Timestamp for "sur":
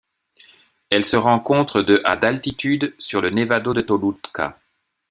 2.97-3.21